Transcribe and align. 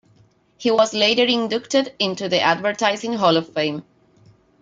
He 0.57 0.71
was 0.71 0.95
later 0.95 1.23
inducted 1.25 1.93
into 1.99 2.27
the 2.27 2.39
Advertising 2.41 3.13
Hall 3.13 3.37
of 3.37 3.53
Fame. 3.53 3.83